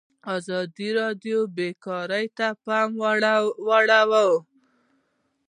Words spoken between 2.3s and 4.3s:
ته پام اړولی.